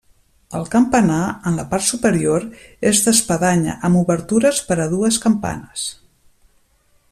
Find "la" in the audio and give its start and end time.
1.59-1.65